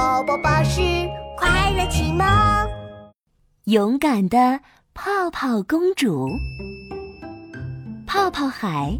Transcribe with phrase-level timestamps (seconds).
[0.00, 0.80] 宝宝巴士
[1.36, 2.26] 快乐启蒙，
[3.64, 4.58] 勇敢的
[4.94, 6.26] 泡泡公主。
[8.06, 8.98] 泡泡海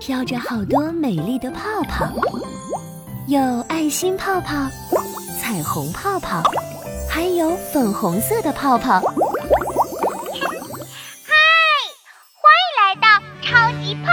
[0.00, 2.10] 飘着好多美丽的泡泡，
[3.26, 3.38] 有
[3.68, 4.66] 爱心泡泡、
[5.38, 6.42] 彩虹泡泡，
[7.10, 9.02] 还有粉红色的泡泡。
[9.02, 9.04] 嗨，
[12.40, 13.06] 欢迎来到
[13.42, 14.08] 超级泡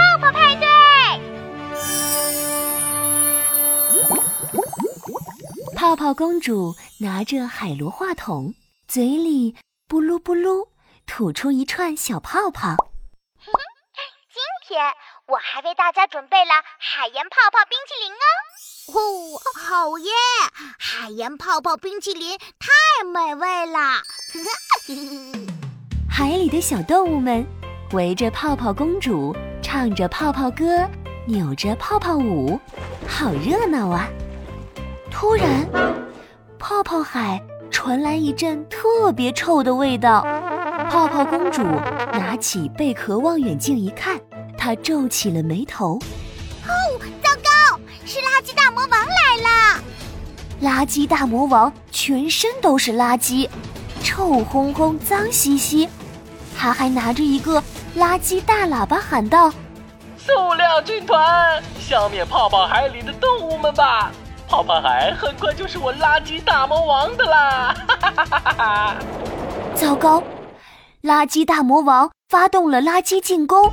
[5.86, 8.52] 泡泡公主拿着海螺话筒，
[8.88, 9.54] 嘴里
[9.88, 10.66] 咕噜咕噜
[11.06, 12.74] 吐出一串小泡泡。
[13.38, 14.84] 今天
[15.28, 16.50] 我还为大家准备了
[16.80, 18.12] 海盐泡泡冰淇淋
[18.96, 18.98] 哦，
[19.36, 19.40] 哦！
[19.56, 20.10] 好耶！
[20.76, 24.02] 海盐泡泡冰淇淋太美味了！
[26.10, 27.46] 海里的小动物们
[27.92, 30.84] 围着泡泡公主，唱着泡泡歌，
[31.28, 32.58] 扭着泡泡舞，
[33.06, 34.08] 好热闹啊！
[35.18, 35.66] 突然，
[36.58, 40.20] 泡泡海传来一阵特别臭的味道。
[40.90, 41.62] 泡泡公主
[42.12, 44.20] 拿起贝壳望远镜一看，
[44.58, 45.98] 她皱起了眉头。
[46.66, 46.70] 哦，
[47.22, 47.80] 糟糕！
[48.04, 49.82] 是垃圾大魔王来了！
[50.60, 53.48] 垃圾大魔王全身都是垃圾，
[54.02, 55.88] 臭烘烘、脏兮兮。
[56.58, 57.62] 他还拿着一个
[57.96, 59.50] 垃圾大喇叭喊道
[60.18, 64.12] ：“塑料军团，消灭泡泡海里的动物们吧！”
[64.48, 67.74] 泡泡海很快就是我垃圾大魔王的啦！
[67.88, 68.96] 哈哈哈哈哈！
[69.74, 70.22] 糟糕，
[71.02, 73.70] 垃圾大魔王发动了垃圾进攻，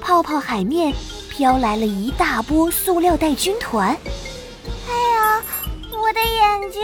[0.00, 0.94] 泡泡海面
[1.30, 3.88] 飘来了一大波塑料袋军团。
[3.88, 5.42] 哎呀，
[5.92, 6.82] 我的眼睛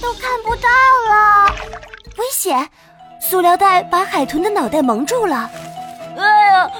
[0.00, 0.68] 都看不到
[1.08, 1.54] 了！
[2.16, 2.68] 危险！
[3.20, 5.50] 塑料袋把海豚的脑袋蒙住了。
[6.16, 6.70] 哎呀，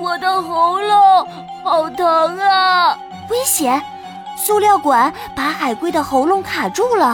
[0.00, 1.28] 我的喉咙
[1.62, 2.98] 好疼啊！
[3.30, 3.80] 危险！
[4.42, 7.06] 塑料管把海龟的喉咙卡住了。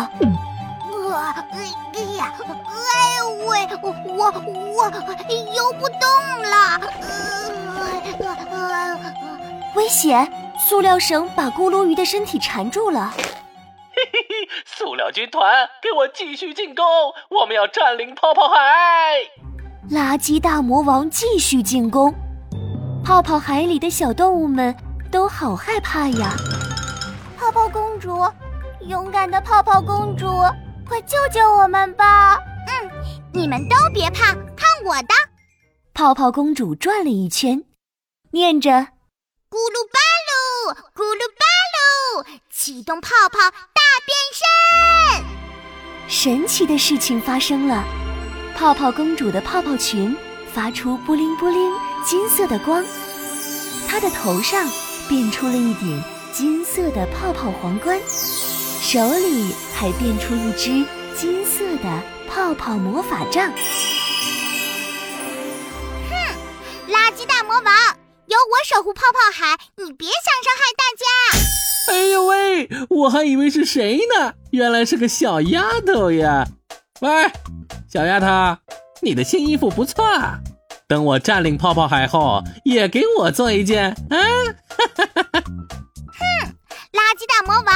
[1.12, 4.32] 啊，哎呀，哎喂，我我
[4.76, 4.84] 我
[5.54, 6.08] 游不动
[6.42, 6.80] 了。
[8.20, 8.98] 呃、
[9.74, 10.30] 危险！
[10.58, 13.12] 塑料绳把咕噜鱼的身体缠住了。
[13.16, 14.48] 嘿嘿嘿！
[14.64, 16.84] 塑料军团，给我继续进攻！
[17.28, 18.56] 我们要占领泡泡海。
[19.90, 22.14] 垃圾大魔王继续进攻，
[23.04, 24.74] 泡泡海里的小动物们
[25.10, 26.30] 都好害怕呀。
[27.36, 28.18] 泡泡公主，
[28.88, 30.26] 勇敢的泡泡公主，
[30.88, 32.38] 快救救我们吧！
[32.66, 32.90] 嗯，
[33.32, 35.14] 你们都别怕，看我的！
[35.92, 37.64] 泡泡公主转了一圈，
[38.30, 38.70] 念着
[39.50, 45.24] ：“咕噜巴噜，咕噜巴噜，启动泡泡大变身！”
[46.08, 47.84] 神奇的事情发生了，
[48.56, 50.16] 泡泡公主的泡泡裙
[50.52, 51.70] 发出布灵布灵
[52.02, 52.82] 金色的光，
[53.86, 54.66] 她的头上
[55.06, 56.02] 变出了一顶。
[56.36, 60.84] 金色的泡泡皇冠，手里还变出一只
[61.16, 63.50] 金色的泡泡魔法杖。
[66.10, 66.14] 哼，
[66.92, 67.64] 垃圾大魔王，
[68.26, 71.94] 有我守护泡泡海，你别想伤害大家！
[71.94, 76.46] 哎呦喂，我还以为是谁呢，原来是个小丫头呀！
[77.00, 77.08] 喂，
[77.90, 78.60] 小丫头，
[79.00, 80.38] 你的新衣服不错啊，
[80.86, 84.18] 等我占领泡泡海后，也给我做一件啊！
[84.68, 85.42] 哈哈哈哈。
[87.16, 87.74] 哼，垃圾大魔王，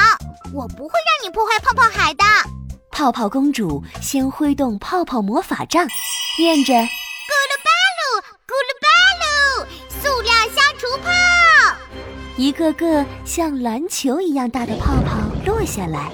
[0.53, 2.25] 我不会让你破坏泡泡海的。
[2.91, 5.89] 泡泡公主先挥动泡泡魔法杖，
[6.39, 8.87] 念着：“咕噜巴噜，咕噜巴
[9.25, 11.11] 噜，塑料消除泡。”
[12.37, 16.13] 一个个像篮球一样大的泡泡落下来，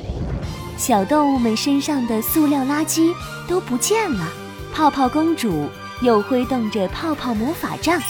[0.77, 3.13] 小动物们身上的塑料垃圾
[3.49, 4.29] 都不见了。
[4.73, 5.69] 泡泡公主
[6.03, 8.01] 又挥动着泡泡魔法杖，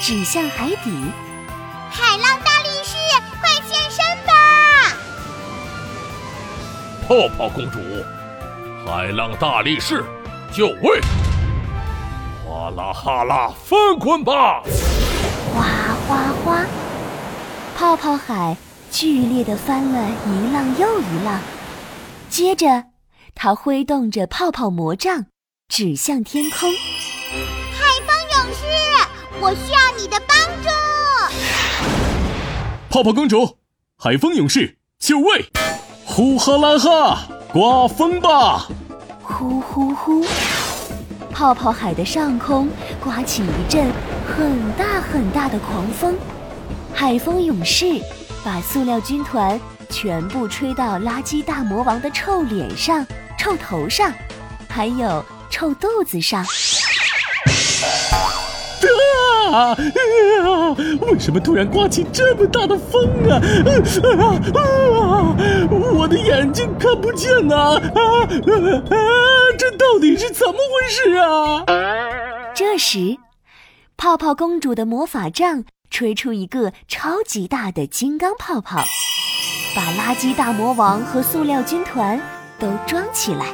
[0.00, 1.10] 指向海底。
[1.90, 2.51] 海浪大。
[7.08, 7.78] 泡泡公主，
[8.86, 10.04] 海浪大力士，
[10.52, 11.00] 就位！
[12.46, 14.62] 哗啦哈啦，翻滚吧！
[15.52, 15.64] 哗
[16.06, 16.64] 哗哗，
[17.76, 18.56] 泡泡海
[18.90, 21.40] 剧烈的翻了一浪又一浪。
[22.30, 22.84] 接着，
[23.34, 25.26] 他挥动着泡泡魔杖，
[25.68, 26.70] 指向天空。
[26.70, 28.64] 海风勇士，
[29.40, 30.68] 我需要你的帮助！
[32.88, 33.58] 泡泡公主，
[33.98, 35.46] 海风勇士，就位！
[36.14, 38.66] 呼哈啦哈，刮风吧！
[39.22, 40.22] 呼呼呼，
[41.32, 42.68] 泡泡海的上空
[43.02, 43.90] 刮起一阵
[44.28, 46.14] 很大很大的狂风，
[46.92, 47.98] 海风勇士
[48.44, 53.06] 把塑料军团全部吹到垃圾大魔王的臭脸上、
[53.38, 54.12] 臭头上，
[54.68, 56.44] 还有臭肚子上。
[59.12, 59.76] 得啊！
[61.02, 63.36] 为什么突然刮起这么大的风啊？
[63.36, 64.22] 啊
[64.54, 65.36] 啊！
[65.70, 67.54] 我的眼睛看不见呐！
[67.54, 68.96] 啊啊！
[69.58, 71.64] 这到底是怎么回事啊？
[72.54, 73.18] 这时，
[73.96, 78.82] 泡泡公主的魔法杖吹出一个超级大的金刚泡泡，
[79.76, 82.20] 把垃圾大魔王和塑料军团
[82.58, 83.46] 都装起来。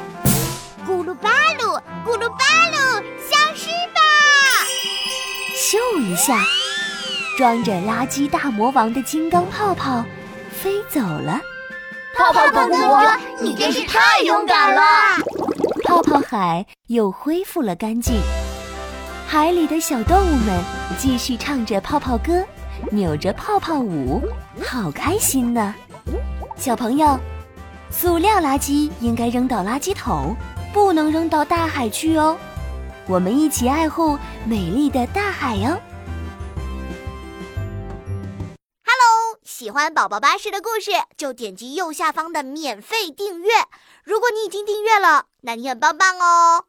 [0.87, 1.29] 咕噜巴
[1.59, 2.45] 噜，咕噜巴
[6.19, 6.43] 下，
[7.37, 10.03] 装着垃圾大魔王的金刚泡泡
[10.51, 11.39] 飞走了。
[12.13, 12.77] 泡泡公主，
[13.41, 14.81] 你真是太勇敢了！
[15.85, 18.19] 泡泡海又恢复了干净，
[19.25, 20.61] 海里的小动物们
[20.97, 22.43] 继续唱着泡泡歌，
[22.91, 24.21] 扭着泡泡舞，
[24.61, 25.73] 好开心呢！
[26.57, 27.17] 小朋友，
[27.89, 30.35] 塑料垃圾应该扔到垃圾桶，
[30.73, 32.37] 不能扔到大海去哦。
[33.07, 35.79] 我们一起爱护美丽的大海哟！
[39.59, 43.51] 喜欢宝宝巴士的故事，就点击右下方的免费订阅。
[44.05, 46.63] 如果你已经订阅了，那你很棒棒哦！